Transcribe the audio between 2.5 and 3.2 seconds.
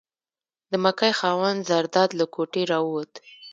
راووت.